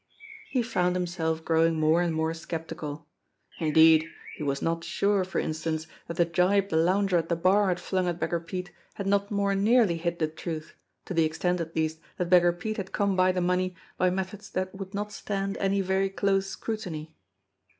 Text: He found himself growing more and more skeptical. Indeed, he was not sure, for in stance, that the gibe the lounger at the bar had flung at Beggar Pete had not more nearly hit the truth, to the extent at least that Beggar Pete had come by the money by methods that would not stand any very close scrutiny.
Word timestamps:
He 0.49 0.63
found 0.63 0.95
himself 0.95 1.45
growing 1.45 1.79
more 1.79 2.01
and 2.01 2.11
more 2.11 2.33
skeptical. 2.33 3.05
Indeed, 3.59 4.03
he 4.35 4.41
was 4.41 4.59
not 4.59 4.83
sure, 4.83 5.23
for 5.23 5.37
in 5.37 5.53
stance, 5.53 5.85
that 6.07 6.17
the 6.17 6.25
gibe 6.25 6.69
the 6.69 6.75
lounger 6.75 7.17
at 7.19 7.29
the 7.29 7.35
bar 7.35 7.67
had 7.67 7.79
flung 7.79 8.07
at 8.07 8.19
Beggar 8.19 8.39
Pete 8.39 8.71
had 8.95 9.05
not 9.05 9.29
more 9.29 9.53
nearly 9.53 9.97
hit 9.97 10.17
the 10.17 10.27
truth, 10.27 10.73
to 11.05 11.13
the 11.13 11.23
extent 11.25 11.61
at 11.61 11.75
least 11.75 11.99
that 12.17 12.31
Beggar 12.31 12.51
Pete 12.53 12.77
had 12.77 12.91
come 12.91 13.15
by 13.15 13.31
the 13.31 13.41
money 13.41 13.75
by 13.99 14.09
methods 14.09 14.49
that 14.49 14.73
would 14.73 14.95
not 14.95 15.11
stand 15.11 15.55
any 15.57 15.81
very 15.81 16.09
close 16.09 16.47
scrutiny. 16.47 17.15